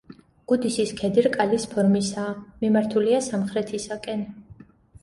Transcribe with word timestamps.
გუდისის 0.51 0.93
ქედი 1.01 1.25
რკალის 1.27 1.67
ფორმისაა, 1.75 2.33
მიმართულია 2.65 3.21
სამხრეთისაკენ. 3.31 4.27